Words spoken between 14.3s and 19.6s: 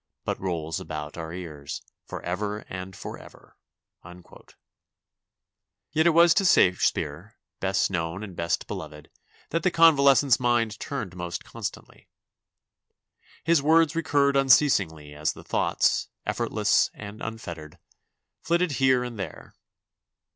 unceasingly as the thoughts, effortless and unfettered, flitted here and there.